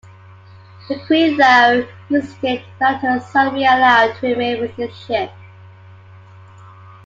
[0.89, 5.29] The Queen, though, insisted that her son be allowed to remain with his ship.